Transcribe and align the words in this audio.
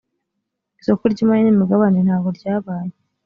isoko 0.81 1.03
ry’imari 1.11 1.41
n’imigabane 1.43 1.99
ntago 2.05 2.27
ryabaye 2.37 2.91